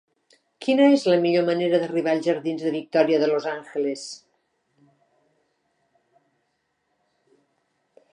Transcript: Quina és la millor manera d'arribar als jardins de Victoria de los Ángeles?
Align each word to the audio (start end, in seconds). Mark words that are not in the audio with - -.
Quina 0.65 0.85
és 0.93 1.03
la 1.09 1.17
millor 1.25 1.43
manera 1.49 1.81
d'arribar 1.83 2.15
als 2.17 2.25
jardins 2.29 2.63
de 2.67 2.71
Victoria 2.75 3.19
de 3.23 3.29
los 3.31 3.47
Ángeles? 3.51 4.05